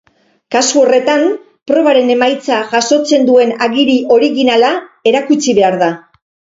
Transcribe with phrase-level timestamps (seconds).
[0.53, 1.25] Kasu horretan,
[1.73, 4.75] probaren emaitza jasotzen duen agiri originala
[5.15, 5.97] erakutsi behar da.